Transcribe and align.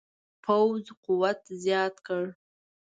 پوځ 0.43 0.83
قوت 1.03 1.41
زیات 1.63 1.95
کړ. 2.07 2.25